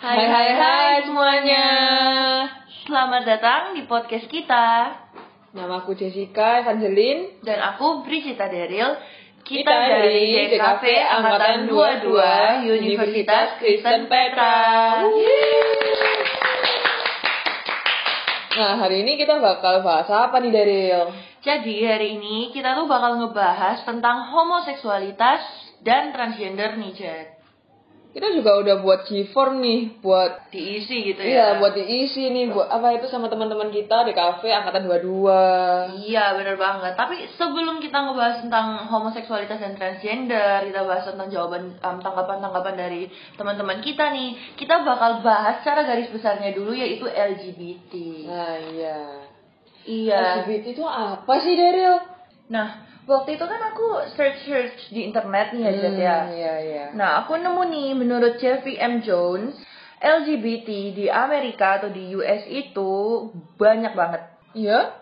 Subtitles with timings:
[0.00, 1.64] Hai hai hai semuanya.
[2.88, 4.96] Selamat datang di podcast kita.
[5.52, 7.44] Nama aku Jessica Evangeline.
[7.44, 8.96] Dan aku Brigita Deril.
[9.44, 12.16] Kita, Kita dari JKV Angkatan 22
[12.80, 15.04] Universitas Kristen Petra.
[18.56, 21.12] Nah, hari ini kita bakal bahas apa nih Daryl?
[21.44, 25.44] Jadi hari ini kita tuh bakal ngebahas tentang homoseksualitas
[25.84, 27.39] dan transgender nih, Jet.
[28.10, 31.58] Kita juga udah buat G-form nih buat Diisi gitu Iya, ya.
[31.62, 36.10] buat diisi nih buat apa itu sama teman-teman kita di kafe angkatan 22.
[36.10, 36.98] Iya bener banget.
[36.98, 43.06] Tapi sebelum kita ngebahas tentang homoseksualitas dan transgender, kita bahas tentang jawaban tanggapan-tanggapan dari
[43.38, 47.92] teman-teman kita nih, kita bakal bahas secara garis besarnya dulu yaitu LGBT.
[48.26, 48.98] Nah, iya.
[49.86, 50.18] Iya.
[50.42, 52.02] LGBT itu apa sih Daryl?
[52.50, 56.18] Nah waktu itu kan aku search search di internet nih ya, Jet, ya.
[56.22, 56.84] Hmm, Iya, iya.
[56.94, 59.58] Nah aku nemu nih menurut Jeffrey M Jones
[60.00, 62.90] LGBT di Amerika atau di US itu
[63.60, 64.22] banyak banget.
[64.56, 64.96] Iya?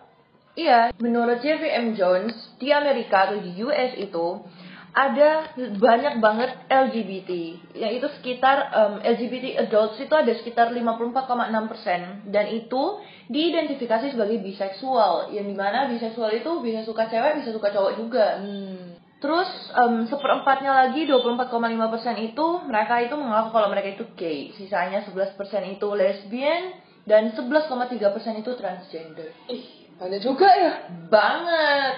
[0.59, 1.95] Iya, menurut Jeffrey M.
[1.95, 4.43] Jones, di Amerika atau di US itu
[4.89, 7.31] ada banyak banget LGBT,
[7.77, 12.83] yaitu sekitar em, LGBT adults itu ada sekitar 54,6% dan itu
[13.29, 18.41] diidentifikasi sebagai biseksual, yang di mana biseksual itu bisa suka cewek, bisa suka cowok juga.
[18.41, 18.97] Hmm.
[19.19, 25.37] Terus em, seperempatnya lagi 24,5% itu mereka itu mengaku kalau mereka itu gay, sisanya 11%
[25.75, 26.73] itu lesbian
[27.05, 29.33] dan 11,3% itu transgender.
[29.51, 30.73] Ih, banyak juga ya.
[31.13, 31.95] Banget.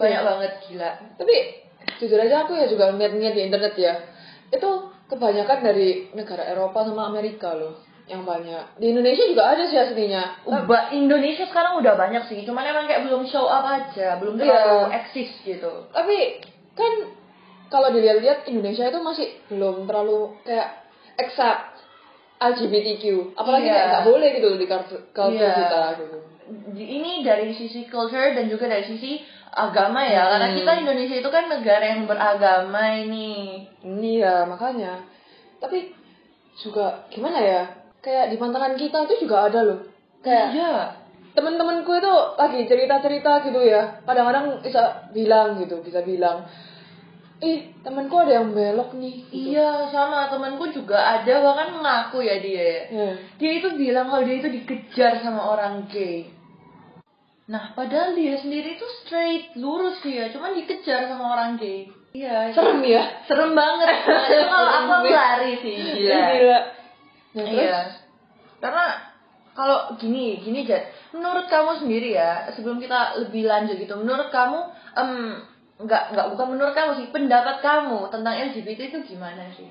[0.00, 0.28] Banyak Iya.
[0.28, 0.90] banget gila.
[1.20, 1.36] Tapi
[2.00, 3.94] jujur aja aku ya juga ngeliat-ngeliat di internet ya.
[4.52, 4.70] Itu
[5.08, 7.78] kebanyakan dari negara Eropa sama Amerika loh
[8.10, 8.76] yang banyak.
[8.82, 10.42] Di Indonesia juga ada sih aslinya.
[10.44, 14.42] Uba Indonesia sekarang udah banyak sih, cuman emang kayak belum show up aja, belum Iya.
[14.42, 15.86] terlalu eksis gitu.
[15.94, 16.42] Tapi
[16.74, 16.92] kan
[17.70, 20.68] kalau dilihat-lihat Indonesia itu masih belum terlalu kayak
[21.16, 21.78] accept
[22.42, 23.36] LGBTQ.
[23.38, 23.74] Apalagi Iya.
[23.74, 25.54] kayak nggak boleh gitu di culture Iya.
[25.56, 26.18] kita gitu.
[26.74, 29.22] Ini dari sisi culture dan juga dari sisi
[29.52, 30.56] agama ya, karena Hmm.
[30.58, 33.62] kita Indonesia itu kan negara yang beragama ini.
[33.84, 35.04] Iya, makanya.
[35.60, 35.92] Tapi
[36.56, 37.62] juga gimana ya?
[38.00, 39.80] Kayak di pantangan kita itu juga ada loh.
[40.24, 40.74] Kayak Iya.
[41.32, 46.44] temen-temenku itu lagi cerita-cerita gitu ya kadang-kadang bisa bilang gitu bisa bilang
[47.40, 49.56] ih temenku ada yang belok nih gitu.
[49.56, 52.86] Iya, sama temanku juga ada bahkan mengaku ya dia.
[52.86, 53.10] Ya.
[53.40, 56.28] Dia itu bilang kalau dia itu dikejar sama orang gay.
[57.42, 61.90] Nah, padahal dia sendiri itu straight, lurus dia, cuman dikejar sama orang gay.
[62.12, 63.88] Iya, serem ya serem banget.
[64.52, 66.20] Kalau aku lari sih, gila.
[66.28, 66.58] Gila.
[67.32, 67.80] Nah, terus Iya.
[68.60, 68.84] Karena
[69.52, 74.58] kalau gini, gini Jet, menurut kamu sendiri ya, sebelum kita lebih lanjut gitu, menurut kamu
[74.94, 75.10] em
[75.82, 79.66] nggak nggak bukan menurut kamu sih, pendapat kamu tentang LGBT itu gimana sih?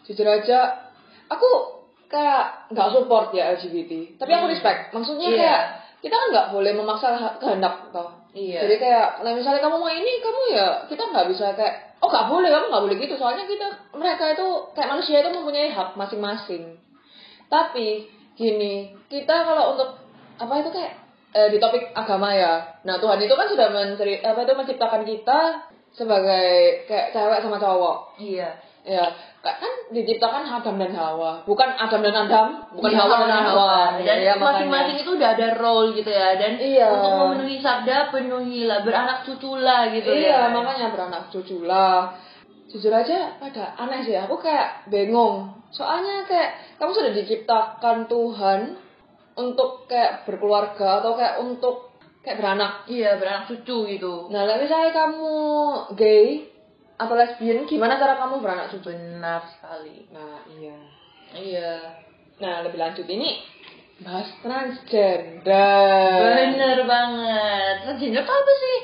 [0.00, 0.90] jujur aja
[1.30, 1.46] aku
[2.10, 4.54] kayak nggak support ya LGBT tapi aku Hmm.
[4.58, 5.38] respect maksudnya Iya.
[5.38, 5.62] kayak
[6.00, 8.08] kita kan nggak boleh memaksa kehendak toh.
[8.30, 8.62] Iya.
[8.62, 12.30] jadi kayak nah misalnya kamu mau ini kamu ya kita nggak bisa kayak oh nggak
[12.30, 13.14] boleh kamu nggak boleh gitu.
[13.18, 13.66] Soalnya kita
[13.98, 16.78] mereka itu kayak manusia itu mempunyai hak masing-masing.
[17.50, 18.06] Tapi
[18.38, 19.98] gini kita kalau untuk
[20.40, 20.92] apa itu kayak
[21.36, 22.80] eh, di topik agama ya.
[22.86, 25.40] Nah Tuhan itu kan sudah menceri apa itu menciptakan kita
[25.90, 28.16] sebagai kayak cewek sama cowok.
[28.22, 28.69] Iya.
[28.80, 29.12] Ya,
[29.44, 33.76] kan diciptakan Adam dan Hawa, bukan Adam dan Adam, bukan Iya, Hawa dan Hawa.
[34.00, 36.36] Dan Ya, masing-masing itu udah ada role gitu ya.
[36.40, 36.88] Dan Iya.
[36.88, 40.52] untuk memenuhi sabda penuhilah, beranak cuculah gitu iya, ya.
[40.52, 42.16] makanya beranak cucu lah.
[42.72, 45.60] Jujur aja pada aneh sih, aku kayak bingung.
[45.76, 48.60] Soalnya kayak kamu sudah diciptakan Tuhan
[49.36, 51.92] untuk kayak berkeluarga atau kayak untuk
[52.24, 52.88] kayak beranak.
[52.88, 54.32] Iya, beranak cucu gitu.
[54.32, 55.34] Nah, lah misalnya kamu
[56.00, 56.48] gay
[57.00, 58.92] atau lesbian, gimana cara kamu beranak cucu?
[58.92, 60.04] Benar sekali.
[60.12, 60.78] Nah, iya.
[61.32, 61.72] Iya.
[62.40, 63.40] Nah, lebih lanjut ini
[64.00, 66.20] bahas transgender.
[66.24, 67.74] Bener banget.
[67.84, 68.78] Transgender itu apa sih?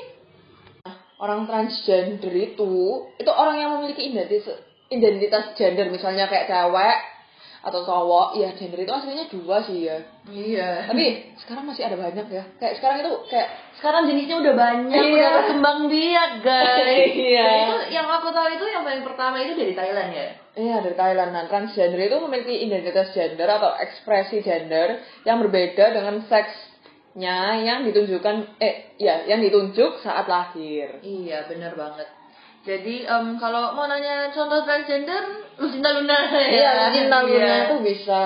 [1.17, 2.73] Orang transgender itu
[3.17, 6.97] itu orang yang memiliki identitas identitas gender misalnya kayak cewek
[7.67, 8.39] atau cowok.
[8.39, 9.99] Ya, gender itu aslinya dua sih ya.
[10.31, 10.87] Iya.
[10.87, 12.43] Tapi sekarang masih ada banyak ya.
[12.57, 15.13] Kayak sekarang itu kayak Sekarang jenisnya udah banyak, Iya.
[15.13, 17.13] udah berkembang biak guys.
[17.29, 17.45] Iya.
[17.45, 20.27] Dan itu yang aku tahu itu yang paling pertama itu dari Thailand ya.
[20.57, 21.29] Iya dari Thailand.
[21.37, 24.97] Nah, transgender itu memiliki identitas gender atau ekspresi gender
[25.29, 30.97] yang berbeda dengan seksnya yang ditunjukkan eh ya yang ditunjuk saat lahir.
[31.05, 32.16] Iya, bener banget.
[32.61, 35.23] Jadi em, kalau mau nanya contoh transgender,
[35.55, 37.25] Lucinta Luna Iya, cinta Iya.
[37.25, 38.21] Luna itu bisa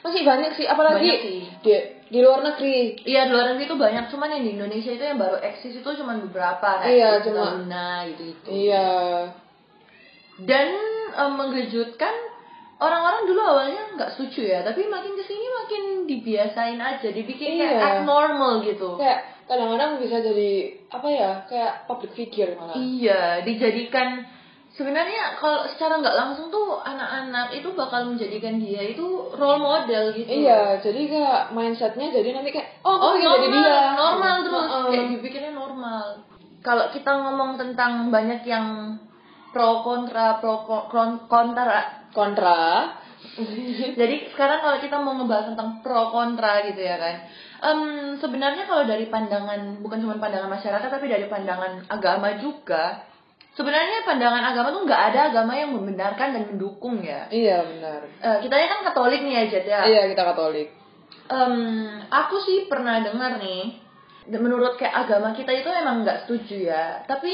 [0.00, 1.40] masih banyak sih, apalagi Banyak sih.
[1.60, 1.72] di
[2.08, 2.96] di luar negeri.
[3.00, 5.90] Iya, di luar negeri itu banyak, cuman yang di Indonesia itu yang baru eksis itu
[5.94, 8.48] cuma beberapa kayak Iya, Lucinta cuma- Luna gitu-gitu.
[8.50, 8.88] Iya.
[10.40, 10.68] Dan
[11.12, 12.14] em, mengejutkan
[12.80, 17.76] orang-orang dulu awalnya nggak setuju ya tapi makin ke sini makin dibiasain aja dibikin kayak
[17.76, 17.88] Iya.
[18.00, 20.50] abnormal gitu kayak kadang-kadang bisa jadi
[20.94, 24.22] apa ya kayak public figure malah iya dijadikan
[24.70, 29.02] sebenarnya kalau secara nggak langsung tuh anak-anak itu bakal menjadikan dia itu
[29.34, 33.78] role model gitu iya jadi kayak mindsetnya jadi nanti kayak oh Oh normal, jadi dia
[33.98, 34.84] normal terus Heeh.
[34.86, 36.04] kayak dipikirnya normal.
[36.62, 38.94] Kalau kita ngomong tentang banyak yang
[39.50, 42.94] pro kontra pro ko- kon- kontra, kontra
[44.00, 47.16] jadi sekarang kalau kita mau ngebahas tentang pro kontra gitu ya kan,
[47.60, 47.80] Em,
[48.16, 53.04] sebenarnya kalau dari pandangan bukan cuma pandangan masyarakat tapi dari pandangan agama juga,
[53.52, 57.28] sebenarnya pandangan agama tuh nggak ada agama yang membenarkan dan mendukung ya.
[57.28, 59.80] iya benar Eh, kita kan Katolik nih ya Jad ya.
[59.84, 60.68] iya kita katolik
[61.30, 61.54] Em,
[62.10, 63.78] aku sih pernah dengar nih,
[64.34, 67.06] menurut kayak agama kita itu emang nggak setuju ya.
[67.06, 67.30] Tapi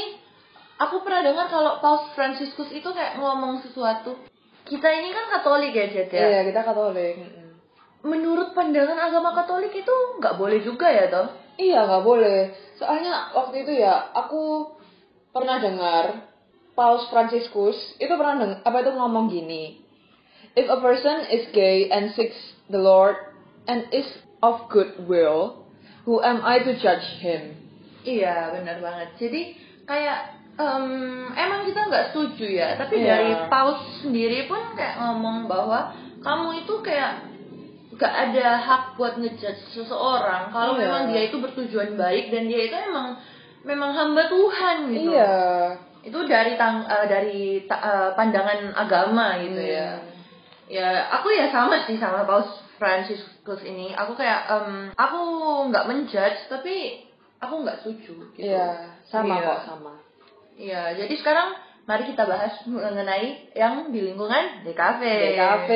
[0.77, 4.13] aku pernah dengar kalau Paus Franciscus itu kayak ngomong sesuatu.
[4.67, 6.21] Kita ini kan Katolik ya, Jet ya.
[6.27, 7.15] iya kita katolik.
[8.03, 11.27] Menurut pandangan agama Katolik itu nggak boleh juga ya toh?
[11.55, 12.51] Iya nggak boleh.
[12.77, 14.75] Soalnya waktu itu ya aku
[15.31, 16.29] pernah dengar
[16.77, 19.81] Paus Franciscus itu pernah deng apa itu ngomong gini.
[20.53, 22.37] If a person is gay and seeks
[22.69, 23.17] the Lord
[23.65, 24.05] and is
[24.45, 25.65] of good will,
[26.05, 27.57] who am I to judge him?
[28.05, 29.09] Iya benar banget.
[29.17, 29.41] Jadi
[29.89, 30.85] kayak em,
[31.31, 32.69] emang kita nggak setuju ya.
[32.75, 33.07] Tapi Iya.
[33.07, 37.29] dari Paus sendiri pun kayak ngomong bahwa kamu itu kayak
[37.93, 40.81] gak ada hak buat ngejudge seseorang kalau Iya.
[40.85, 43.17] memang dia itu bertujuan baik dan dia itu emang
[43.63, 45.13] memang hamba Tuhan gitu.
[45.13, 45.33] Iya.
[46.01, 49.73] Itu dari tang eh, dari ta- eh, pandangan agama gitu Hmm.
[49.73, 49.89] ya.
[50.67, 53.91] Ya aku ya sama sih sama Paus Franciscus ini.
[53.91, 55.19] Aku kayak em, aku
[55.67, 57.01] nggak menjudge tapi
[57.39, 58.45] aku nggak setuju gitu.
[58.45, 59.47] Iya, sama Iya.
[59.47, 59.93] kok sama.
[60.57, 61.53] Iya, jadi sekarang
[61.85, 65.01] mari kita bahas mengenai yang di lingkungan DKV.
[65.05, 65.69] DKV.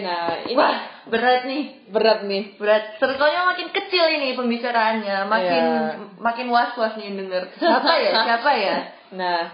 [0.00, 1.62] Nah, ini Wah, berat nih.
[1.90, 2.42] berat nih.
[2.56, 2.96] Berat.
[2.96, 5.94] Circle-nya makin kecil ini pembicaraannya, makin Iya.
[6.16, 7.52] makin was-was nih denger.
[7.54, 8.12] Siapa ya?
[8.24, 8.76] Siapa ya?
[9.10, 9.50] Nah,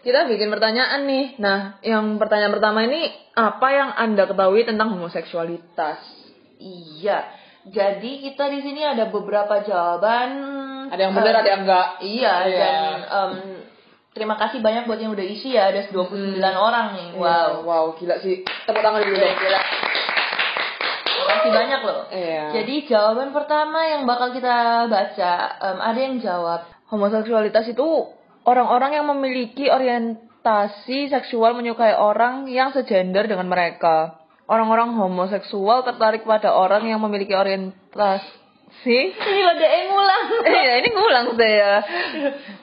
[0.00, 1.36] kita bikin pertanyaan nih.
[1.36, 6.00] Nah, yang pertanyaan pertama ini apa yang Anda ketahui tentang homoseksualitas?
[6.56, 7.28] Iya.
[7.64, 10.30] Jadi kita di sini ada beberapa jawaban.
[10.88, 11.88] Ada yang benar, ada yang enggak.
[12.00, 12.58] Iya, Iya.
[12.60, 13.32] dan em,
[14.14, 15.68] terima kasih banyak buat yang udah isi ya.
[15.74, 17.08] Ada 29 orang nih.
[17.18, 17.20] Wow.
[17.26, 18.46] Wow, wow, gila sih.
[18.46, 19.34] Tepuk tangan dulu dong.
[19.36, 19.60] Gila.
[21.04, 22.00] Terima kasih banyak loh.
[22.14, 22.42] Iya.
[22.62, 26.60] Jadi jawaban pertama yang bakal kita baca, em, ada yang jawab.
[26.84, 28.12] homoseksualitas itu
[28.46, 34.22] orang-orang yang memiliki orientasi seksual menyukai orang yang segender dengan mereka.
[34.46, 38.43] Orang-orang homoseksual tertarik pada orang yang memiliki orientasi.
[38.82, 40.24] Ini pada yang ngulang.
[40.58, 41.72] Iya, ini ngulang saya.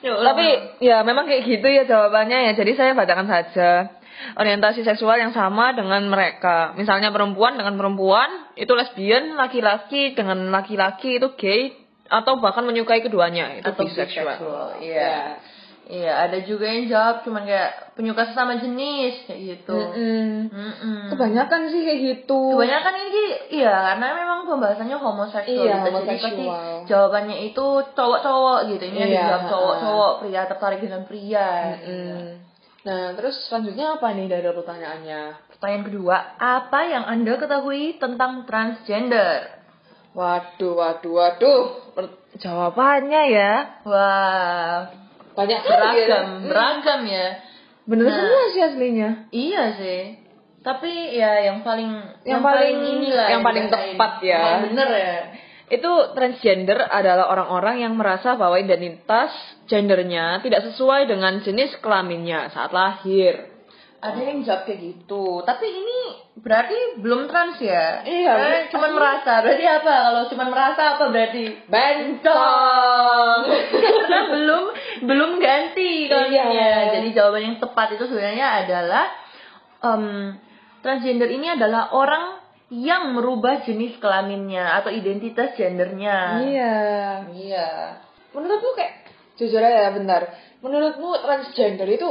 [0.04, 0.26] Ya Allah.
[0.34, 0.46] Tapi
[0.84, 2.52] ya memang kayak gitu ya jawabannya ya.
[2.54, 3.70] Jadi saya bacakan saja.
[4.38, 6.76] Orientasi seksual yang sama dengan mereka.
[6.78, 11.74] Misalnya perempuan dengan perempuan itu lesbian, laki-laki dengan laki-laki itu gay
[12.06, 14.36] atau bahkan menyukai keduanya itu Atau biseksual.
[14.36, 15.40] bisexual, iya.
[15.82, 19.74] Iya, ada juga yang jawab cuman kayak penyuka sesama jenis kayak gitu.
[19.74, 20.46] Mm-mm.
[20.48, 21.01] Mm-mm.
[21.12, 22.40] Kebanyakan sih kayak gitu.
[22.54, 23.22] Kebanyakan ini
[23.52, 25.88] iya karena memang pembahasannya homoseksual Iya, gitu.
[25.94, 26.44] Jadi pasti
[26.88, 28.84] jawabannya itu cowok-cowok gitu.
[28.88, 29.50] Ini yang Iya, dijawab ha-ha.
[29.50, 31.48] cowok-cowok, pria tertarik dengan pria.
[31.78, 32.20] Mm-mm.
[32.82, 35.20] Nah, terus selanjutnya apa nih dari pertanyaannya?
[35.54, 39.62] Pertanyaan kedua, apa yang Anda ketahui tentang transgender?
[40.12, 41.62] Waduh, waduh, waduh.
[41.94, 43.52] Per- jawabannya ya
[43.84, 44.88] Wah,
[45.32, 46.06] banyak sekali ya.
[46.10, 47.26] beragam, beragam ya.
[47.82, 48.14] Bener Nah.
[48.14, 49.10] semua sih aslinya.
[49.30, 50.00] Iya sih.
[50.62, 51.90] Tapi ya yang paling
[52.22, 54.30] Yang paling- inilah yang paling tepat ya.
[54.30, 55.16] Yang paling bener ya.
[55.72, 59.32] Itu transgender adalah orang-orang yang merasa bahwa identitas
[59.66, 63.48] gendernya tidak sesuai dengan jenis kelaminnya saat lahir.
[64.02, 65.40] Ada yang jawab kayak gitu.
[65.42, 65.98] Tapi ini
[66.36, 68.02] berarti belum trans ya?
[68.02, 69.38] Iya, Eh, cuman merasa.
[69.40, 69.94] Berarti apa?
[70.10, 71.44] Kalau cuman merasa apa berarti?
[71.70, 73.40] Bentong.
[73.78, 74.64] Karena belum
[75.06, 76.44] belum ganti kelaminnya.
[76.50, 76.74] Iya.
[76.98, 79.06] Jadi jawaban yang tepat itu sebenarnya adalah
[79.82, 80.34] em,
[80.82, 86.40] transgender ini adalah orang yang merubah jenis kelaminnya atau identitas gendernya.
[86.40, 86.74] Iya.
[87.32, 87.68] Iya.
[88.32, 88.92] Menurutmu kayak
[89.36, 90.32] jujur aja ya bentar.
[90.64, 92.08] Menurutmu transgender itu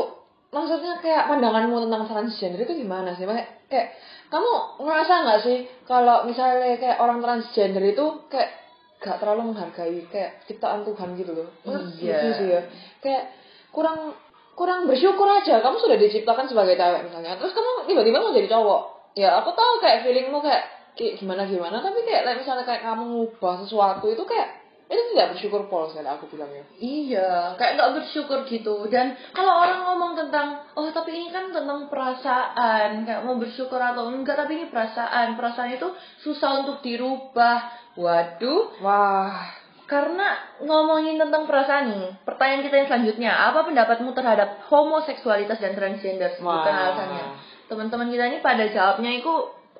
[0.51, 3.25] maksudnya kayak pandanganmu tentang transgender itu gimana sih?
[3.25, 3.87] Kayak, kayak
[4.29, 4.51] kamu
[4.85, 5.57] ngerasa nggak sih
[5.89, 8.61] kalau misalnya kayak orang transgender itu kayak
[9.01, 11.49] gak terlalu menghargai kayak ciptaan Tuhan gitu loh?
[11.65, 11.81] Iya.
[11.97, 12.61] gitu sih ya.
[13.01, 13.33] Kayak
[13.73, 14.13] kurang
[14.55, 15.59] kurang bersyukur aja.
[15.63, 17.39] Kamu sudah diciptakan sebagai cewek misalnya.
[17.39, 18.81] Terus kamu tiba-tiba mau jadi cowok.
[19.15, 23.03] Ya aku tahu kayak feelingmu kayak kayak gimana gimana tapi kayak like, misalnya kayak kamu
[23.15, 24.59] ngubah sesuatu itu kayak
[24.91, 28.91] itu tidak bersyukur pol sekali aku bilangnya Iya, kayak nggak bersyukur gitu.
[28.91, 34.11] Dan kalau orang ngomong tentang, oh tapi ini kan tentang perasaan, kayak mau bersyukur atau
[34.11, 35.39] enggak, tapi ini perasaan.
[35.39, 35.95] Perasaan itu
[36.27, 37.71] susah untuk dirubah.
[37.95, 39.60] Waduh, wah
[39.91, 46.31] karena ngomongin tentang perasaan nih, pertanyaan kita yang selanjutnya, apa pendapatmu terhadap homoseksualitas dan transgender?
[46.39, 46.81] Sebutkan Wah.
[46.87, 47.25] alasannya.
[47.67, 49.33] Teman-teman kita ini pada jawabnya itu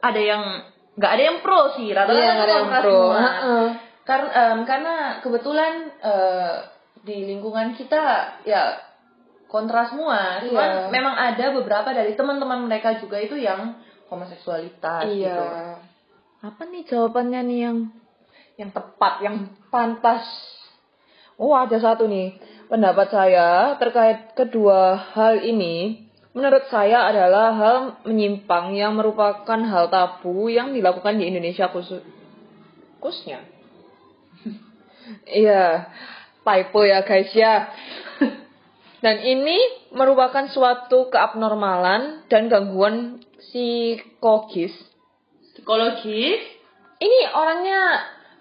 [0.04, 0.44] ada yang
[1.00, 3.20] nggak ada yang pro sih, rata-rata iya nggak ada yang pro semua.
[3.24, 3.68] Heeh.
[4.04, 6.54] Karena em, karena kebetulan eh,
[7.08, 8.04] di lingkungan kita
[8.44, 8.76] ya
[9.48, 10.44] kontra semua.
[10.44, 10.92] Cuman Iya.
[10.92, 13.80] memang ada beberapa dari teman-teman mereka juga itu yang
[14.12, 15.44] homoseksualitas iya gitu.
[16.44, 17.78] apa nih jawabannya nih yang
[18.62, 19.36] yang tepat yang
[19.74, 20.22] pantas.
[21.42, 22.38] Oh ada satu nih.
[22.70, 27.78] Pendapat saya terkait kedua hal ini menurut saya adalah hal
[28.08, 32.06] menyimpang yang merupakan hal tabu yang dilakukan di Indonesia khusus
[33.02, 33.42] khususnya.
[35.26, 35.92] Iya
[36.46, 37.74] typo ya guys ya.
[39.02, 39.58] Dan ini
[39.98, 44.78] merupakan suatu keabnormalan dan gangguan psikologis.
[45.58, 46.38] Psikologis?
[47.02, 47.82] Ini orangnya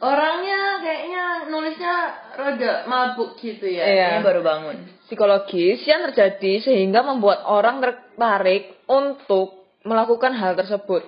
[0.01, 1.97] orangnya kayaknya nulisnya
[2.35, 3.85] rada mabuk gitu ya.
[3.85, 3.95] Iya.
[4.17, 4.77] Kayaknya baru bangun.
[5.11, 11.03] psikologis yang terjadi sehingga membuat orang tertarik untuk melakukan hal tersebut.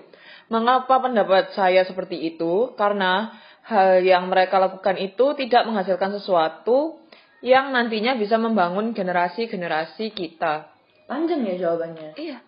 [0.50, 2.74] Mengapa pendapat saya seperti itu?
[2.74, 3.30] Karena
[3.62, 6.98] hal yang mereka lakukan itu tidak menghasilkan sesuatu
[7.46, 10.66] yang nantinya bisa membangun generasi-generasi kita.
[11.06, 12.18] Panjang ya jawabannya.
[12.18, 12.38] Iya.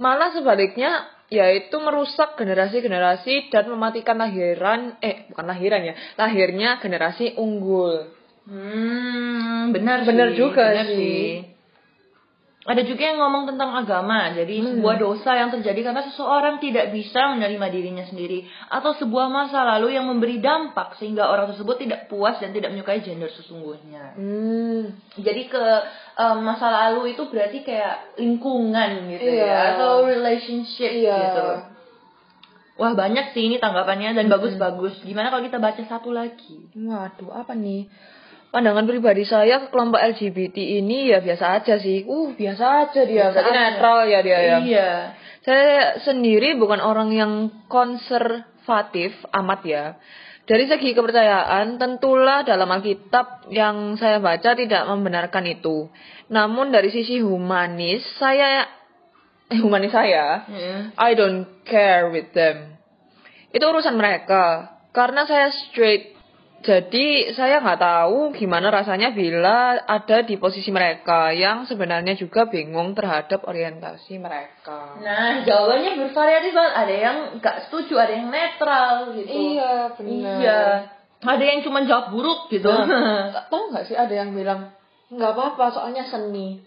[0.00, 8.12] Malah sebaliknya yaitu merusak generasi-generasi dan mematikan lahiran eh bukan lahiran ya, lahirnya generasi unggul.
[8.44, 11.53] Hmm, benar Benar sih, juga benar sih.
[12.64, 14.32] Ada juga yang ngomong tentang agama.
[14.32, 14.68] Jadi Hmm.
[14.80, 19.92] sebuah dosa yang terjadi karena seseorang tidak bisa menerima dirinya sendiri atau sebuah masa lalu
[19.92, 24.16] yang memberi dampak sehingga orang tersebut tidak puas dan tidak menyukai gender sesungguhnya.
[24.16, 24.96] Hmm.
[25.12, 25.64] Jadi ke
[26.16, 29.44] em, masa lalu itu berarti kayak lingkungan gitu Iya.
[29.44, 31.16] ya atau relationship Iya.
[31.20, 31.46] gitu.
[32.74, 34.98] Wah banyak sih ini tanggapannya dan bagus-bagus.
[35.04, 36.64] Gimana kalau kita baca satu lagi?
[36.74, 37.86] Waduh, apa nih?
[38.54, 42.06] Pandangan pribadi saya ke kelompok LGBT ini ya biasa aja sih.
[42.06, 43.26] Uh, biasa aja dia.
[43.26, 43.62] Biasa Berarti aja.
[43.66, 44.56] netral ya dia ya.
[44.62, 44.90] Iya.
[45.42, 49.84] Saya sendiri bukan orang yang konservatif amat ya.
[50.46, 55.90] Dari segi kepercayaan, tentulah dalam Alkitab yang saya baca tidak membenarkan itu.
[56.30, 58.68] Namun dari sisi humanis, saya
[59.50, 60.94] eh, humanis saya, Iya.
[60.94, 62.78] I don't care with them.
[63.50, 64.70] Itu urusan mereka.
[64.94, 66.14] Karena saya straight.
[66.64, 72.96] Jadi saya nggak tahu gimana rasanya bila ada di posisi mereka yang sebenarnya juga bingung
[72.96, 74.96] terhadap orientasi mereka.
[74.96, 76.74] Nah, jawabannya bervariatif banget.
[76.80, 79.28] Ada yang nggak setuju, ada yang netral gitu.
[79.28, 80.36] Iya, benar.
[80.40, 80.64] Iya.
[81.20, 82.72] Ada yang cuma jawab buruk gitu.
[82.72, 84.72] Nah, tahu nggak sih ada yang bilang
[85.12, 86.64] nggak apa-apa soalnya seni.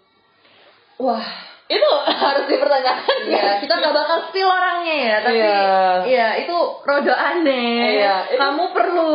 [1.01, 1.25] Wah,
[1.67, 3.17] Itu harus dipertanyakan.
[3.27, 5.59] Iya, kita nggak bakal spill orangnya ya, tapi Iya.
[6.07, 7.99] iya itu rodo aneh.
[7.99, 9.13] Itu- Kamu perlu,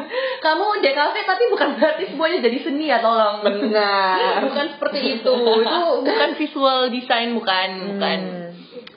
[0.46, 3.46] kamu DKV tapi bukan berarti semuanya jadi seni ya tolong.
[3.46, 4.42] Benar.
[4.50, 5.34] bukan seperti itu.
[5.62, 8.18] Itu bukan visual design bukan, bukan.
[8.18, 8.50] Hmm.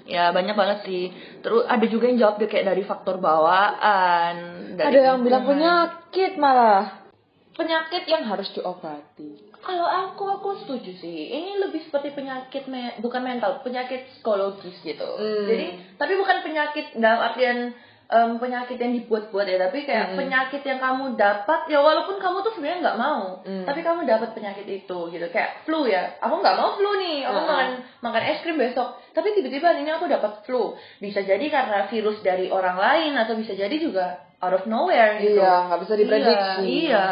[0.06, 1.14] Ya banyak banget sih.
[1.46, 4.34] Terus ada juga yang jawab kayak dari faktor bawaan.
[4.78, 7.06] dari Ada yang bilang penyakit malah.
[7.54, 9.45] Penyakit yang harus diobati.
[9.66, 11.34] Kalau aku aku setuju sih.
[11.34, 15.10] Ini lebih seperti penyakit me- bukan mental, penyakit psikologis gitu.
[15.18, 15.50] Hmm.
[15.50, 15.66] Jadi
[15.98, 17.74] tapi bukan penyakit dalam artian
[18.06, 20.18] em, penyakit yang dibuat-buat ya, tapi kayak Hmm.
[20.22, 23.66] penyakit yang kamu dapat ya walaupun kamu tuh sebenarnya nggak mau, Hmm.
[23.66, 25.26] tapi kamu dapat penyakit itu gitu.
[25.34, 26.14] Kayak flu ya.
[26.22, 27.26] Aku nggak mau flu nih.
[27.26, 27.50] Aku Hmm.
[27.50, 27.68] makan
[28.00, 29.02] makan es krim besok.
[29.10, 30.78] Tapi tiba-tiba ini aku dapat flu.
[31.02, 35.42] Bisa jadi karena virus dari orang lain atau bisa jadi juga out of nowhere gitu.
[35.42, 36.62] Iya, nggak bisa diprediksi.
[36.62, 36.70] Iya.
[36.86, 37.08] iya.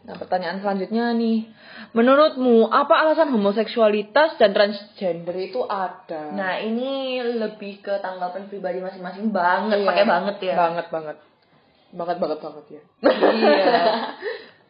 [0.00, 1.44] Nah, pertanyaan selanjutnya nih.
[1.90, 6.30] Menurutmu, apa alasan homoseksualitas dan transgender itu ada?
[6.30, 9.88] Nah ini lebih ke tanggapan pribadi masing-masing banget, Iya.
[9.90, 10.54] pakai banget ya.
[10.54, 11.16] Banget, banget.
[11.90, 12.82] Banget, banget, banget ya.
[13.34, 13.74] iya.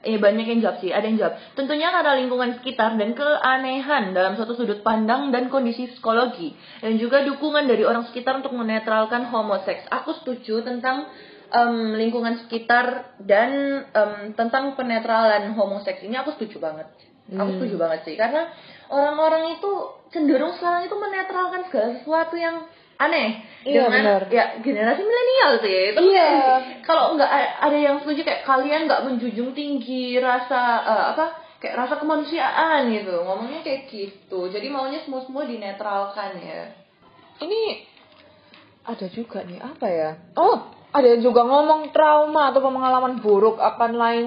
[0.00, 1.36] Eh banyak yang jawab sih, ada yang jawab.
[1.52, 7.20] Tentunya karena lingkungan sekitar dan keanehan dalam suatu sudut pandang dan kondisi psikologi dan juga
[7.20, 9.84] dukungan dari orang sekitar untuk menetralkan homoseks.
[9.92, 11.04] Aku setuju tentang
[11.52, 16.88] em, lingkungan sekitar dan em, tentang penetralan homoseks ini aku setuju banget.
[17.30, 17.56] Aku Hmm.
[17.56, 18.50] setuju banget sih karena
[18.86, 19.70] orang-orang itu
[20.10, 24.22] cenderung sekarang itu menetralkan segala sesuatu yang aneh Iya, dengan benar.
[24.28, 26.26] ya generasi milenial sih itu Iya.
[26.26, 31.26] kan kalau nggak ada yang setuju kayak kalian nggak menjunjung tinggi rasa eh, apa
[31.58, 36.72] kayak rasa kemanusiaan gitu ngomongnya kayak gitu jadi maunya semua semua dinetralkan ya
[37.38, 37.62] Ini
[38.82, 40.10] ada juga nih, apa ya?
[40.34, 40.56] Oh,
[40.90, 44.26] ada yang juga ngomong trauma atau pengalaman buruk akan lain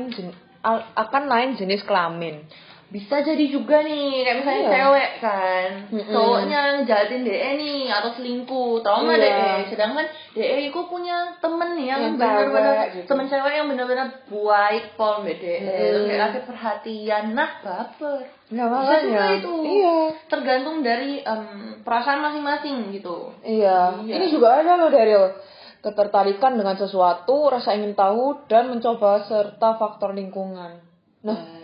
[0.96, 2.46] akan lain jenis kelamin.
[2.94, 4.70] Bisa jadi juga nih kayak misalnya Iya.
[4.70, 6.14] cewek kan Mm-mm.
[6.14, 9.26] cowoknya jahatin DE nih atau selingkuh trauma Iya.
[9.26, 13.08] DE sedangkan DE itu punya temen yang Yang benar-benar gitu.
[13.10, 18.96] temen cewek yang benar-benar baik pol DE terus kayak kasih perhatian nah baper Nah, Bisa
[19.02, 19.54] juga itu.
[19.66, 19.98] Iya.
[20.30, 21.44] tergantung dari em,
[21.82, 24.06] perasaan masing-masing gitu Iya.
[24.06, 24.14] Iya.
[24.14, 25.34] Ini juga ada loh Daryl.
[25.82, 30.80] Ketertarikan dengan sesuatu, rasa ingin tahu dan mencoba serta faktor lingkungan.
[31.24, 31.63] Nah, Baik.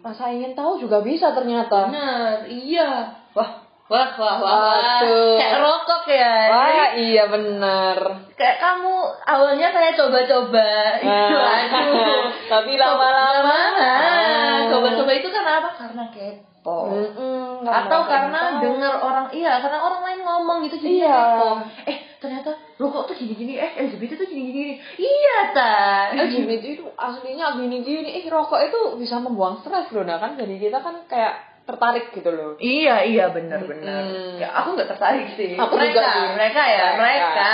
[0.00, 1.86] Rasa ingin tahu juga bisa ternyata.
[1.86, 3.50] bener iya wah
[3.86, 5.00] wah wah wah, wah.
[5.36, 7.98] Kayak rokok ya Wah, iya benar.
[8.32, 13.58] kayak kamu awalnya saya coba-coba Nah, aduh tapi lama-lama.
[13.76, 18.60] Nah, coba-coba itu karena apa karena kepo Mm-mm, atau nggak karena tahu.
[18.62, 21.18] dengar orang iya karena orang lain ngomong gitu jadi Iya.
[21.34, 21.50] kepo
[21.84, 25.72] eh ternyata rokok tuh gini-gini eh LGBT tuh gini-gini iya ta
[26.12, 28.20] LGBT itu aslinya gini-gini.
[28.20, 30.04] Eh, rokok itu bisa membuang stres loh.
[30.04, 32.60] Nah kan jadi kita kan kayak tertarik gitu loh.
[32.60, 34.02] Iya iya benar-benar.
[34.04, 34.42] Mm-mm.
[34.42, 35.56] Ya aku nggak tertarik sih.
[35.56, 36.28] Aku mereka, juga sih.
[36.36, 36.98] mereka ya Mereka.
[37.00, 37.50] mereka.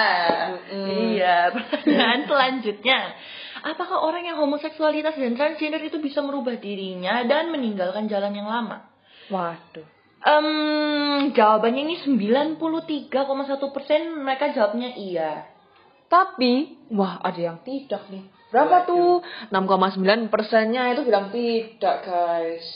[0.51, 0.87] Mm-mm.
[1.15, 1.37] Iya.
[1.55, 2.99] Pertanyaan selanjutnya,
[3.63, 8.89] apakah orang yang homoseksualitas dan transgender itu bisa merubah dirinya dan meninggalkan jalan yang lama?
[9.31, 9.96] Waduh.
[10.27, 10.49] Em,
[11.39, 15.47] jawabannya ini 93,1 persen mereka jawabnya iya.
[16.11, 18.27] Tapi, wah ada yang tidak nih.
[18.51, 19.23] Berapa Waduh.
[19.23, 19.55] tuh?
[19.55, 22.67] 6,9 persennya itu bilang tidak guys.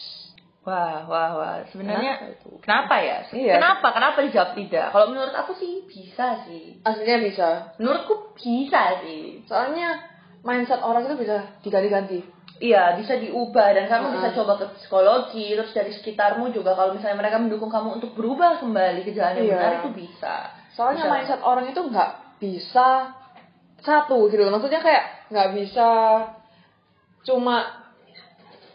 [0.61, 1.57] Wah, wah, wah.
[1.73, 2.49] Sebenarnya Kenapa itu?
[2.61, 3.19] kenapa ya?
[3.33, 3.55] Iya.
[3.57, 3.87] Kenapa?
[3.97, 4.87] Kenapa dijawab tidak?
[4.93, 6.79] Kalau menurut aku sih bisa sih.
[6.85, 7.49] Aslinya bisa.
[7.81, 9.41] Menurutku bisa sih.
[9.49, 10.05] Soalnya
[10.45, 12.21] mindset orang itu bisa diganti-ganti.
[12.61, 14.17] Iya, bisa diubah dan kamu Heeh.
[14.21, 18.61] bisa coba ke psikologi, terus dari sekitarmu juga kalau misalnya mereka mendukung kamu untuk berubah
[18.61, 19.57] kembali ke jalan yang Iya.
[19.57, 20.35] benar itu bisa.
[20.77, 21.13] Soalnya Bisa.
[21.17, 22.89] mindset orang itu nggak bisa
[23.81, 24.45] satu gitu.
[24.45, 25.89] Maksudnya kayak nggak bisa
[27.25, 27.81] cuma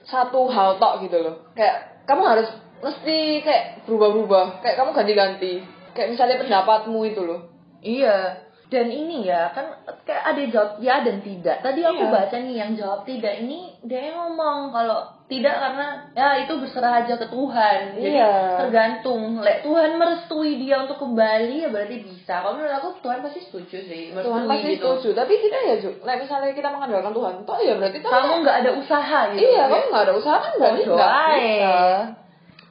[0.06, 1.46] satu hal tok gitu loh.
[1.54, 2.50] Kayak kamu harus
[2.82, 4.66] mesti kayak berubah-ubah.
[4.66, 5.54] Kayak kamu ganti-ganti.
[5.94, 7.54] Kayak misalnya pendapatmu itu loh.
[7.86, 8.45] Iya.
[8.66, 11.62] Dan ini ya kan kayak ada jawab ya dan tidak.
[11.62, 12.10] Tadi aku Iya.
[12.10, 17.06] baca nih yang jawab tidak ini dia yang ngomong kalau tidak karena ya itu berserah
[17.06, 17.80] aja ke Tuhan.
[17.94, 18.34] Jadi Iya.
[18.58, 19.38] tergantung.
[19.38, 22.42] Lek Tuhan merestui dia untuk kembali ya berarti bisa.
[22.42, 24.04] Kalau menurut aku Tuhan pasti setuju sih.
[24.10, 24.90] Tuhan merestui pasti gitu.
[24.98, 25.10] setuju.
[25.14, 28.72] Tapi kita ya Ju, like misalnya kita mengandalkan Tuhan, toh ya berarti Kamu nggak ada
[28.74, 29.42] usaha gitu.
[29.46, 31.86] Iya, kamu nggak ada usaha kan berarti nggak bisa.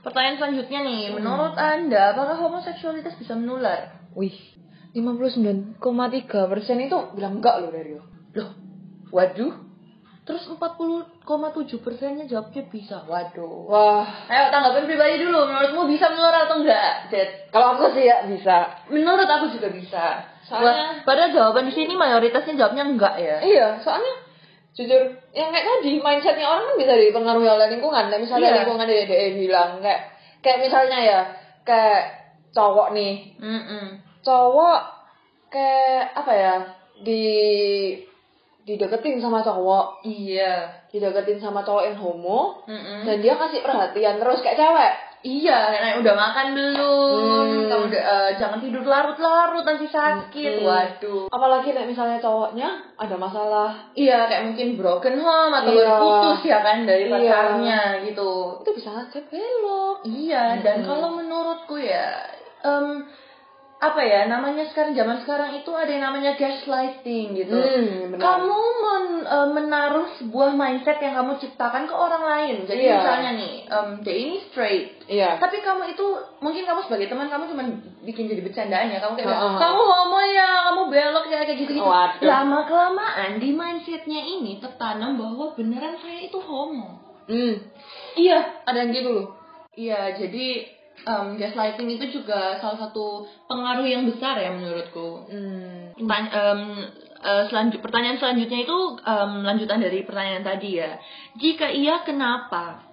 [0.05, 1.14] Pertanyaan selanjutnya nih, Hmm.
[1.16, 3.95] menurut Anda apakah homoseksualitas bisa menular?
[4.12, 4.37] Wih,
[4.94, 5.83] 59,3
[6.46, 7.98] persen itu bilang enggak loh dari
[8.35, 8.50] Loh,
[9.11, 9.54] waduh.
[10.24, 11.20] Terus 40,7
[11.85, 13.04] persennya jawabnya bisa.
[13.04, 13.68] Waduh.
[13.68, 17.52] Wah, Ayo tanggapin pribadi dulu, menurutmu bisa menular atau enggak, Jet?
[17.52, 18.72] kalau aku sih ya bisa.
[18.88, 20.24] Menurut aku juga bisa.
[20.48, 23.37] Soalnya- Wah, Padahal jawaban di sini mayoritasnya jawabnya enggak ya.
[23.44, 24.14] Iya, soalnya
[24.74, 28.04] jujur yang kayak tadi mindsetnya orang kan bisa dipengaruhi oleh lingkungan.
[28.09, 28.57] Kayak misalnya Iya.
[28.64, 30.00] lingkungan dia, dia bilang kayak
[30.40, 31.20] kayak misalnya ya
[31.62, 32.02] kayak
[32.50, 33.87] cowok nih, Mm-mm.
[34.25, 34.81] Cowok
[35.49, 36.55] kayak apa ya
[36.99, 37.23] di
[38.65, 40.89] dideketin sama cowok, Iya.
[40.89, 43.05] dideketin sama cowok yang homo, Mm-mm.
[43.05, 44.93] dan dia kasih perhatian terus kayak cewek.
[45.25, 47.17] Iya, kayak udah makan belum?
[47.49, 47.65] Hmm.
[47.65, 50.61] Kamu udah eh, jangan tidur larut-larut nanti sakit.
[50.61, 50.69] Hmm.
[50.69, 51.25] Waduh.
[51.29, 55.81] Apalagi kayak misalnya cowoknya ada masalah, Iya, kayak mungkin broken home atau Iya.
[55.81, 57.13] baru putus ya kan dari Iya.
[57.13, 58.33] pacarnya gitu.
[58.65, 59.97] itu bisa aja belok.
[60.09, 60.89] Iya, dan Mm-mm.
[60.89, 62.17] kalau menurutku ya,
[62.61, 63.09] em,
[63.75, 67.53] apa ya namanya sekarang zaman sekarang itu ada yang namanya gaslighting gitu.
[67.53, 68.23] Hmm, benar.
[68.23, 72.57] Kamu men- eh, menaruh sebuah mindset yang kamu ciptakan ke orang lain.
[72.65, 72.97] Jadi Iya.
[72.97, 75.37] misalnya nih, em, dia ini straight, Iya.
[75.37, 76.07] tapi kamu itu
[76.41, 77.63] mungkin kamu sebagai teman kamu cuma
[78.03, 78.99] bikin jadi bercandaan ya.
[78.99, 79.61] Kamu kayak bilang, Heeh.
[79.61, 81.85] kamu homo ya, kamu belok ya kayak gitu-gitu.
[81.85, 82.25] Waduh.
[82.25, 87.05] Lama kelamaan di mindsetnya ini tertanam bahwa beneran saya itu homo.
[87.25, 87.57] Hmm,
[88.17, 89.29] Iya, ada yang gitu loh.
[89.75, 90.69] Iya, jadi
[91.02, 95.26] em, gaslighting itu juga salah satu pengaruh yang besar ya menurutku.
[95.26, 95.98] Hmm.
[95.98, 96.61] Pertanya- em,
[97.24, 101.02] eh, selanjut, pertanyaan selanjutnya itu em, lanjutan dari pertanyaan tadi ya.
[101.37, 102.87] Jika iya, kenapa?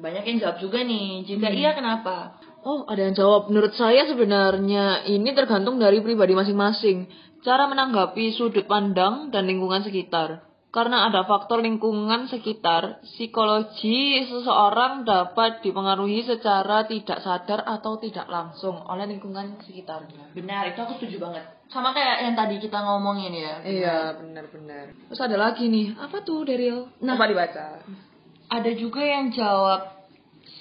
[0.00, 1.28] Banyak yang jawab juga nih.
[1.28, 2.40] Jika iya, kenapa?
[2.60, 3.48] Oh, ada yang jawab.
[3.48, 7.08] Menurut saya sebenarnya ini tergantung dari pribadi masing-masing.
[7.40, 10.49] Cara menanggapi sudut pandang dan lingkungan sekitar.
[10.70, 18.78] Karena ada faktor lingkungan sekitar, psikologi seseorang dapat dipengaruhi secara tidak sadar atau tidak langsung
[18.86, 20.30] oleh lingkungan sekitarnya.
[20.30, 21.42] Benar, itu aku setuju banget.
[21.74, 23.54] Sama kayak yang tadi kita ngomongin ya.
[23.66, 24.94] Iya, benar-benar.
[25.10, 26.86] Terus ada lagi nih, apa tuh Daryl?
[27.02, 27.18] Nah.
[27.18, 27.82] Coba dibaca.
[28.50, 29.99] Ada juga yang jawab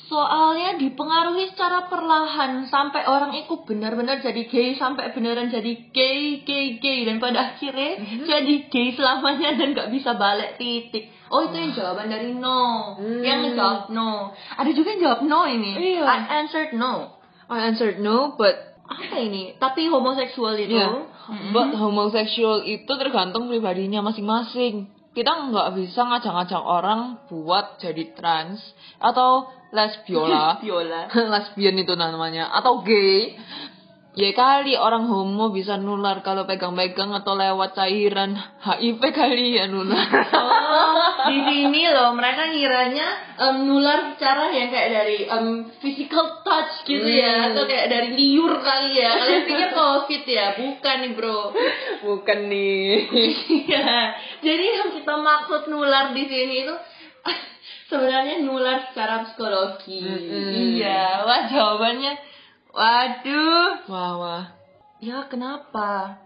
[0.09, 6.81] soalnya dipengaruhi secara perlahan sampai orang itu benar-benar jadi gay sampai beneran jadi gay gay
[6.81, 8.25] gay dan pada akhirnya Mhm.
[8.25, 13.21] jadi gay selamanya dan nggak bisa balik titik oh itu yang jawaban dari no Hmm.
[13.21, 16.03] yang ngejawab no ada juga yang jawab no ini Iya.
[16.03, 18.53] I answered no I answered no, but
[18.85, 21.49] apa ini tapi homoseksual itu yeah, Mm-mm.
[21.49, 24.89] but homosexual itu tergantung pribadinya masing-masing.
[25.09, 28.61] Kita nggak bisa ngajak-ngajak orang buat jadi trans
[29.01, 30.61] atau lesbiola.
[31.33, 32.53] Lesbian itu namanya.
[32.53, 33.33] Atau gay
[34.19, 40.03] ya kali orang homo bisa nular kalau pegang-pegang atau lewat cairan HIV kali ya nular
[40.35, 40.99] Oh,
[41.31, 43.07] di sini loh mereka ngiranya
[43.39, 45.45] em, nular secara yang kayak dari em,
[45.79, 47.47] physical touch gitu ya Hmm.
[47.55, 49.11] atau kayak dari liur kali ya.
[49.15, 50.45] Kalian pikir covid ya?
[50.59, 51.39] Bukan nih bro.
[52.03, 52.91] bukan nih
[53.63, 53.87] Iya.
[54.43, 56.75] Jadi yang kita maksud nular di sini itu
[57.87, 60.03] sebenarnya nular secara psikologi.
[60.03, 60.77] Mm-mm.
[60.77, 61.23] Iya.
[61.23, 62.11] Wah jawabannya,
[62.73, 63.85] waduh.
[63.89, 64.43] wah wah
[64.99, 66.19] Ya kenapa?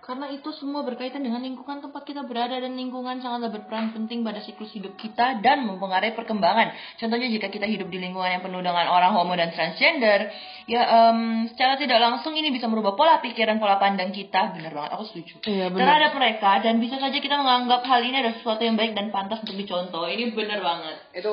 [0.00, 4.38] Karena itu semua berkaitan dengan lingkungan tempat kita berada dan lingkungan sangatlah berperan penting pada
[4.40, 6.72] siklus hidup kita dan mempengaruhi perkembangan.
[6.96, 10.30] Contohnya jika kita hidup di lingkungan yang penuh dengan orang homo dan transgender,
[10.70, 14.54] ya em, secara tidak langsung ini bisa merubah pola pikiran, pola pandang kita.
[14.54, 15.42] Bener banget, aku setuju.
[15.42, 15.84] Iya, bener.
[15.84, 19.42] Terhadap mereka dan bisa saja kita menganggap hal ini adalah sesuatu yang baik dan pantas
[19.42, 20.06] untuk dicontoh.
[20.06, 20.96] Ini bener banget.
[21.18, 21.32] itu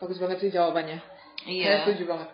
[0.00, 0.98] bagus banget sih jawabannya
[1.44, 1.64] Iya.
[1.64, 2.28] saya setuju banget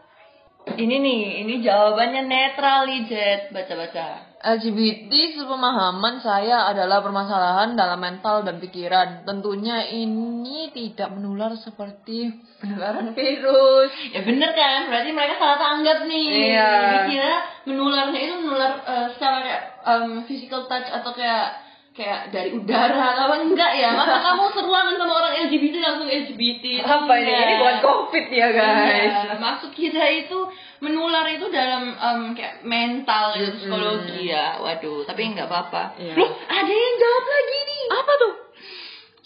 [0.61, 3.42] Ini nih, ini jawabannya netral nih, Jet.
[3.49, 4.31] Baca-baca.
[4.40, 9.29] LGBT sepemahaman saya adalah permasalahan dalam mental dan pikiran.
[9.29, 13.92] Tentunya ini tidak menular seperti penularan virus.
[14.16, 16.57] Ya bener kan, berarti mereka salah tanggap nih.
[16.57, 16.73] Iya.
[17.05, 17.35] Dikira
[17.68, 23.29] menularnya itu menular eh, secara kayak em, physical touch atau kayak kayak dari udara atau
[23.29, 23.92] apa enggak ya?
[23.98, 26.64] Masa kamu seruangan sama orang LGBT langsung LGBT?
[26.87, 27.31] Apa ini?
[27.35, 29.11] Ini bukan COVID ya guys.
[29.11, 30.38] Iya, maksud kita itu
[30.81, 34.62] menular itu dalam em, kayak mental gitu, psikologi ya.
[34.62, 35.98] Waduh, tapi nggak apa-apa.
[35.98, 36.14] Iya.
[36.14, 37.83] Loh, ada yang jawab lagi nih.
[37.90, 38.35] Apa tuh?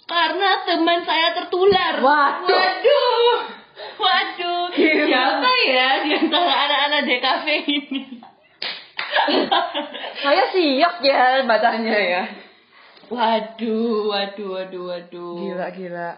[0.05, 1.95] Karena teman saya tertular.
[2.01, 2.49] Waduh.
[2.49, 3.39] Waduh.
[4.01, 4.63] Waduh.
[4.75, 8.03] Siapa ya di antara anak-anak DKV ini?
[10.23, 12.23] Saya siap ya bacanya ya.
[13.09, 15.37] Waduh, waduh, waduh, waduh.
[15.37, 16.11] Gila gila.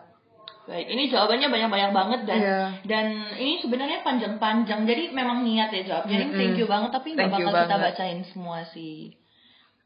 [0.66, 2.60] Baik, ini jawabannya banyak-banyak banget dan Iya.
[2.82, 4.82] dan ini sebenarnya panjang-panjang.
[4.82, 6.04] Jadi memang niat ya jawab.
[6.04, 6.34] Jadi Mm-mm.
[6.34, 7.78] thank you banget tapi nggak bakal kita banget.
[7.86, 9.14] bacain semua sih.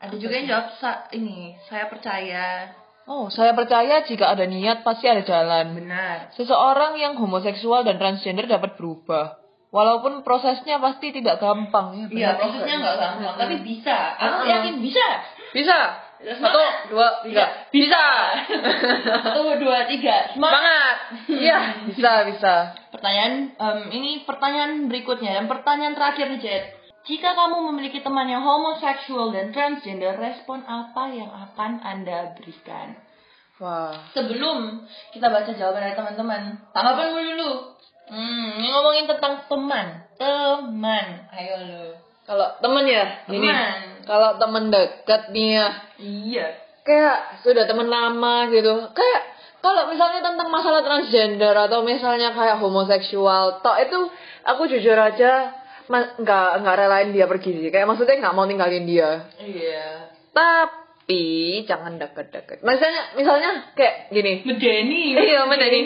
[0.00, 2.72] Ada juga yang jawab sa- ini, saya percaya.
[3.04, 5.76] Oh, saya percaya jika ada niat pasti ada jalan.
[5.76, 6.32] Benar.
[6.32, 9.36] Seseorang yang homoseksual dan transgender dapat berubah.
[9.68, 12.08] Walaupun prosesnya pasti tidak gampang.
[12.08, 14.16] Ya, Iya, prosesnya nggak gampang, tapi bisa.
[14.16, 15.06] Aku yakin bisa.
[15.52, 15.78] Bisa.
[16.20, 16.60] Satu,
[16.92, 17.44] dua, tiga.
[17.72, 18.04] Bisa.
[19.24, 20.36] Satu, dua, tiga.
[20.36, 20.96] Semangat.
[21.32, 22.54] Iya, bisa, bisa.
[22.92, 26.64] Pertanyaan em, ini pertanyaan berikutnya dan pertanyaan terakhir nih Jet.
[27.08, 33.00] Jika kamu memiliki teman yang homoseksual dan transgender, respon apa yang akan Anda berikan?
[33.56, 34.12] Wah.
[34.12, 34.84] Sebelum
[35.16, 36.40] kita baca jawaban dari teman-teman,
[36.76, 37.52] tanggapan lu dulu.
[38.12, 39.86] Hmm, ngomongin tentang teman.
[40.20, 41.06] Teman.
[41.32, 42.09] Ayo lu.
[42.30, 43.42] Kalau temen ya, ini.
[43.42, 44.06] Teman.
[44.06, 45.66] Kalau temen deket nih ya,
[45.98, 46.46] Iya.
[46.86, 48.86] kayak sudah temen lama gitu.
[48.94, 49.22] Kayak
[49.58, 53.98] kalau misalnya tentang masalah transgender atau misalnya kayak homoseksual, tok itu
[54.46, 55.58] aku jujur aja
[55.90, 57.70] nggak nggak relain dia pergi sih.
[57.74, 59.26] Kayak maksudnya nggak mau ninggalin dia.
[59.36, 60.14] Iya.
[60.30, 61.22] Tapi
[61.66, 62.62] jangan deket-deket.
[62.62, 64.46] Misalnya misalnya kayak gini.
[64.46, 65.02] Medeni.
[65.28, 65.82] Iya, medeni.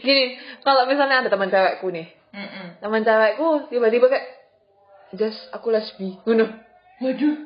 [0.00, 0.24] Gini,
[0.64, 2.80] kalau misalnya ada teman cewekku nih, Mm-mm.
[2.80, 4.41] teman cewekku tiba-tiba kayak
[5.12, 6.16] Jas, aku lesbi.
[6.24, 6.48] Ngono.
[7.02, 7.36] Waduh.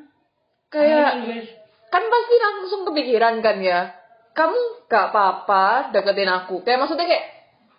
[0.70, 1.48] Kayak guys.
[1.87, 3.94] kan pasti langsung kepikiran kan ya.
[4.37, 6.61] Kamu gak apa-apa deketin aku.
[6.62, 7.24] Kayak maksudnya kayak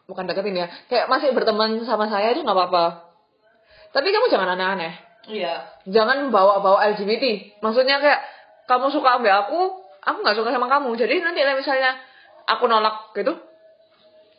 [0.10, 0.67] bukan deketin ya.
[0.91, 2.86] Kayak masih berteman sama saya itu nggak apa-apa.
[3.93, 4.93] Tapi kamu jangan aneh-aneh.
[5.28, 5.67] Iya.
[5.88, 7.60] Jangan bawa-bawa LGBT.
[7.60, 8.21] Maksudnya kayak
[8.67, 9.60] kamu suka ambil aku,
[10.04, 10.95] aku nggak suka sama kamu.
[10.95, 12.00] Jadi nanti misalnya
[12.47, 13.36] aku nolak gitu,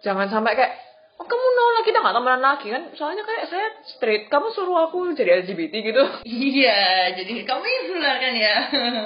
[0.01, 0.88] jangan sampai kayak
[1.19, 5.11] oh kamu nolak kita nggak temenan lagi kan soalnya kayak saya straight kamu suruh aku
[5.19, 6.05] jadi LGBT gitu
[6.49, 8.57] Iya, jadi kamu yang nular kan ya.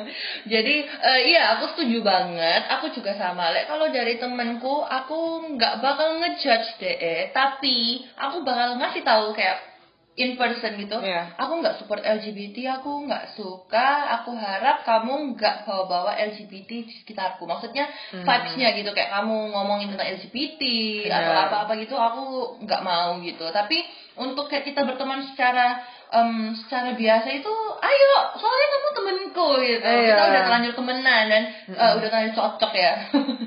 [0.52, 2.62] jadi eh, iya, aku setuju banget.
[2.78, 3.50] Aku juga sama.
[3.50, 7.22] Lek kalau dari temenku, aku nggak bakal ngejudge deh, eh.
[7.32, 9.71] tapi aku bakal ngasih tahu kayak
[10.12, 11.00] in person gitu.
[11.00, 11.32] Iya.
[11.40, 13.88] Aku nggak support LGBT, aku nggak suka.
[14.20, 17.48] Aku harap kamu nggak bawa-bawa LGBT di sekitarku.
[17.48, 18.20] Maksudnya Hmm.
[18.22, 20.62] vibes-nya gitu kayak kamu ngomongin tentang LGBT
[21.08, 21.42] atau Iya.
[21.48, 22.22] apa-apa gitu, aku
[22.60, 23.48] nggak mau gitu.
[23.48, 23.80] Tapi
[24.20, 25.80] untuk kayak kita berteman secara
[26.12, 30.12] em, secara biasa itu ayo soalnya kamu temenku gitu Iya.
[30.12, 32.92] kita udah terlanjur temenan dan eh, udah terlanjur cocok ya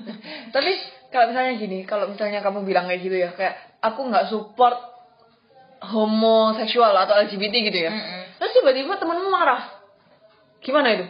[0.58, 0.72] tapi
[1.14, 3.54] kalau misalnya gini kalau misalnya kamu bilang kayak gitu ya kayak
[3.86, 4.95] aku nggak support
[5.92, 7.92] homoseksual atau LGBT gitu ya.
[7.94, 8.22] Mm-mm.
[8.42, 9.62] Terus tiba-tiba temenmu marah.
[10.62, 11.06] Gimana itu?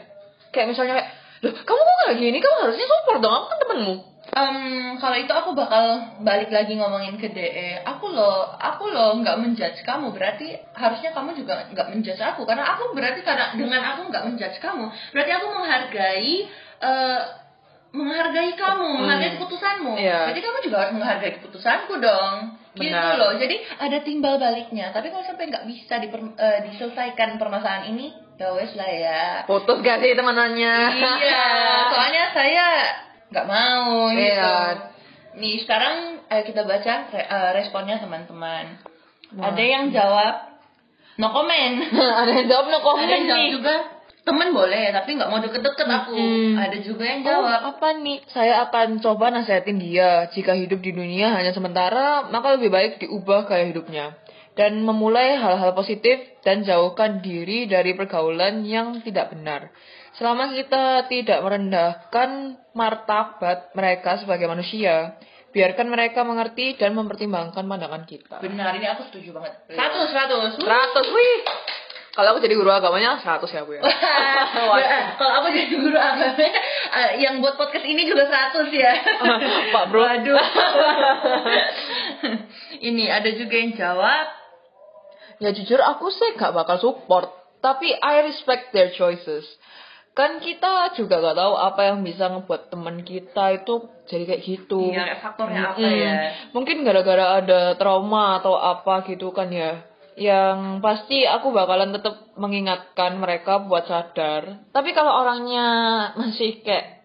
[0.52, 1.10] Kayak misalnya kayak,
[1.44, 2.38] loh kamu kok kayak gini?
[2.44, 3.96] Kamu harusnya support dong, aku kan temenmu.
[4.26, 4.58] Em,
[4.98, 5.86] kalau itu aku bakal
[6.26, 7.86] balik lagi ngomongin ke DE.
[7.86, 10.12] Aku loh, aku loh nggak menjudge kamu.
[10.12, 12.44] Berarti harusnya kamu juga nggak menjudge aku.
[12.44, 16.34] Karena aku berarti karena dengan aku nggak menjudge kamu, berarti aku menghargai
[16.82, 17.22] eh,
[17.96, 19.94] menghargai kamu, menghargai keputusanmu.
[19.96, 20.20] Iya.
[20.34, 22.65] Jadi kamu juga harus menghargai keputusanku dong.
[22.76, 23.16] Gitu Benar.
[23.16, 23.32] loh.
[23.34, 24.92] Jadi ada timbal baliknya.
[24.92, 29.24] Tapi kalau sampai nggak bisa diper- eh, diselesaikan permasalahan ini, ya wes lah ya.
[29.48, 30.76] Putus gak sih temenannya?
[30.92, 31.48] iya,
[31.92, 32.68] soalnya saya
[33.32, 34.28] nggak mau gitu.
[34.28, 34.92] Iya.
[35.36, 38.76] Nih sekarang ayo kita baca re- eh, responnya teman-teman.
[39.36, 40.52] Ada yang jawab
[41.16, 41.76] no comment.
[42.22, 43.52] Ada yang jawab no comment Ada yang jawab nih.
[43.52, 43.76] juga
[44.26, 46.18] temen boleh tapi nggak mau deket-deket aku.
[46.18, 46.58] Mm-mm.
[46.58, 48.26] Ada juga yang Oh, jawab apa nih?
[48.34, 50.26] Saya akan coba nasihatin dia.
[50.34, 54.18] Jika hidup di dunia hanya sementara, maka lebih baik diubah gaya hidupnya.
[54.58, 59.70] Dan memulai hal-hal positif dan jauhkan diri dari pergaulan yang tidak benar.
[60.16, 65.20] Selama kita tidak merendahkan martabat mereka sebagai manusia,
[65.52, 68.40] biarkan mereka mengerti dan mempertimbangkan pandangan kita.
[68.40, 69.60] benar ini aku setuju banget.
[69.70, 69.76] Iya.
[69.76, 70.52] Seratus seratus.
[70.64, 71.38] 100, wih!
[72.16, 73.84] Kalau aku jadi guru agamanya 100 ya, Bu ya.
[75.20, 76.48] Kalau aku jadi guru agama
[76.96, 78.94] eh, yang buat podcast ini juga 100 ya.
[79.76, 80.00] Pak Bro.
[80.00, 80.40] Waduh.
[82.88, 84.46] ini ada juga yang jawab
[85.40, 87.28] Ya jujur aku sih gak bakal support,
[87.60, 89.44] tapi I respect their choices.
[90.16, 94.96] Kan kita juga gak tahu apa yang bisa ngebuat teman kita itu jadi kayak gitu.
[94.96, 96.00] Iya, faktornya apa Mm-mm.
[96.00, 96.14] ya?
[96.56, 99.84] Mungkin gara-gara ada trauma atau apa gitu kan ya.
[100.16, 104.64] Yang pasti aku bakalan tetap mengingatkan mereka buat sadar.
[104.72, 105.68] Tapi kalau orangnya
[106.20, 106.96] masih kayak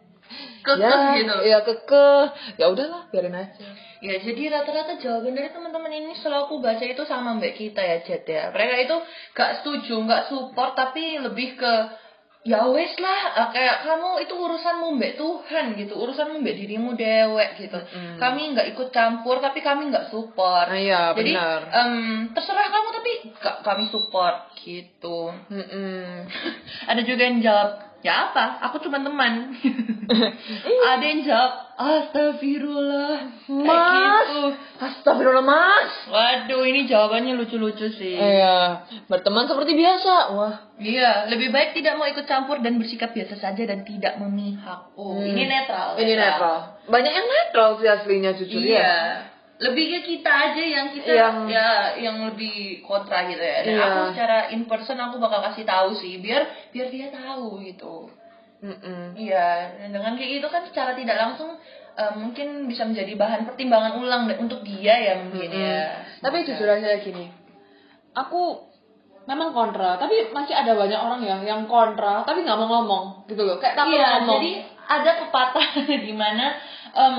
[0.61, 1.37] Kekeh ya, gitu.
[1.43, 2.25] Ya kekeh,
[2.61, 3.67] ya udahlah biarin aja.
[4.01, 7.97] Ya, jadi rata-rata jawaban dari teman-teman ini selalu aku baca itu sama mbak kita ya,
[8.05, 8.49] Jet ya.
[8.53, 8.97] Mereka itu
[9.37, 11.75] gak setuju, gak support, tapi lebih ke
[12.41, 17.61] ya wes lah, ah, kayak kamu itu urusanmu mbak Tuhan gitu, urusanmu mbak dirimu dewek
[17.61, 17.77] gitu.
[17.77, 18.17] Mm-mm.
[18.17, 20.73] Kami nggak ikut campur, tapi kami nggak support.
[20.73, 21.61] Nah, iya, jadi benar.
[21.69, 25.37] em, terserah kamu tapi gak kami support gitu.
[25.53, 26.25] Mm-mm.
[26.91, 27.71] Ada juga yang jawab,
[28.01, 28.65] ya apa?
[28.69, 29.53] Aku cuma teman.
[30.91, 33.17] Ada yang jawab, astagfirullah.
[33.47, 34.45] Mas, gitu.
[34.81, 35.91] astagfirullah mas.
[36.07, 38.17] Waduh, ini jawabannya lucu-lucu sih.
[38.17, 40.15] Iya, berteman seperti biasa.
[40.33, 44.91] Wah, Iya, lebih baik tidak mau ikut campur dan bersikap biasa saja dan tidak memihak.
[44.97, 45.29] Oh, Hmm.
[45.29, 46.01] ini netral.
[46.01, 46.81] ini netral.
[46.89, 48.81] Banyak yang netral sih aslinya jujur Iya.
[48.81, 48.97] ya.
[49.61, 51.69] Lebih ke kita aja yang kita Yang- ya
[52.01, 53.61] yang lebih kontra gitu ya.
[53.61, 53.85] Dan Iya.
[53.85, 58.09] aku secara in person aku bakal kasih tahu sih biar biar dia tahu gitu.
[58.61, 59.17] Mm-mm.
[59.17, 61.57] Iya, dan dengan kayak gitu kan secara tidak langsung
[61.91, 65.65] eh, mungkin bisa menjadi bahan pertimbangan ulang untuk dia ya mungkin Mm-mm.
[65.65, 66.09] ya.
[66.21, 67.29] Tapi jujur aja gini,
[68.13, 68.65] aku
[69.25, 73.45] memang kontra, tapi masih ada banyak orang ya yang kontra, tapi nggak mau ngomong gitu
[73.45, 74.41] loh, kayak takut Iya, ngomong.
[74.41, 74.53] jadi
[74.89, 75.67] ada pepatah
[76.09, 76.57] di mana
[76.91, 77.17] em,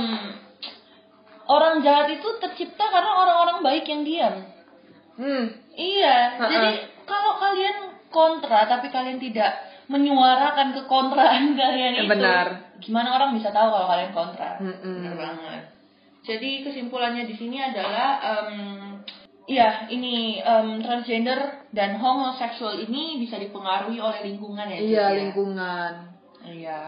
[1.51, 4.35] orang jahat itu tercipta karena orang-orang baik yang diam.
[5.19, 6.47] hmm, Iya, Ha-ha.
[6.47, 6.69] jadi
[7.03, 9.51] kalau kalian kontra tapi kalian tidak
[9.87, 12.47] menyuarakan kekontraan kalian itu, Benar.
[12.79, 14.55] gimana orang bisa tahu kalau kalian kontra?
[14.59, 15.63] Benar banget.
[16.21, 18.51] Jadi kesimpulannya di sini adalah, em,
[19.49, 24.77] iya ini em, transgender dan homoseksual ini bisa dipengaruhi oleh lingkungan ya.
[24.77, 25.17] Iya ya?
[25.17, 25.91] lingkungan.
[26.45, 26.79] Iya.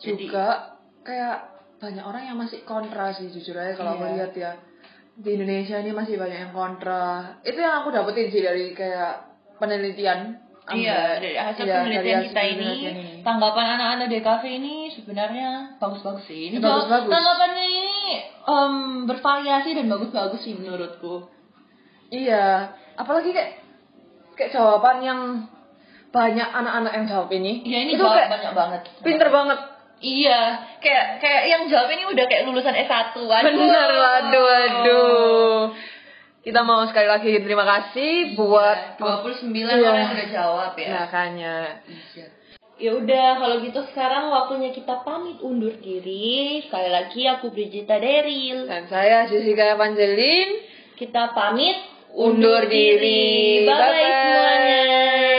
[0.00, 1.49] Jadi, Juga kayak
[1.80, 4.14] banyak orang yang masih kontra sih jujur aja kalau aku Iya.
[4.14, 4.52] lihat ya.
[5.16, 7.36] Di Indonesia ini masih banyak yang kontra.
[7.40, 10.36] Itu yang aku dapetin sih dari kayak penelitian.
[10.70, 13.12] Iya, dari hasil Iya, penelitian dari hasil kita ini, penelitian ini.
[13.20, 16.42] tanggapan anak-anak DKV ini sebenarnya bagus-bagus sih.
[16.46, 17.10] Ini Ya, bagus-bagus.
[17.10, 17.88] Tanggapannya ini
[18.46, 21.26] em, bervariasi dan bagus-bagus sih menurutku.
[22.08, 23.50] Iya, apalagi kayak
[24.34, 25.20] kayak jawaban yang
[26.10, 27.62] banyak anak-anak yang jawab ini.
[27.62, 28.80] Iya ini itu kayak banyak banget.
[29.00, 29.58] pinter banget.
[30.00, 30.40] Iya,
[30.80, 33.20] kayak kayak yang jawab ini udah kayak lulusan S1.
[33.20, 33.44] Waduh.
[33.52, 35.60] Bener, waduh, waduh.
[36.40, 39.76] Kita mau sekali lagi terima kasih buat 29 Iya.
[39.76, 40.90] orang yang udah jawab ya.
[41.04, 41.56] Makanya.
[42.80, 46.64] Ya udah kalau gitu sekarang waktunya kita pamit undur diri.
[46.64, 48.64] Sekali lagi aku Brigita Deril.
[48.64, 50.64] Dan saya Jessica Evangeline
[50.96, 51.76] Kita pamit
[52.16, 53.68] undur diri.
[53.68, 54.08] Bye bye Bye-bye.
[54.08, 55.29] semua.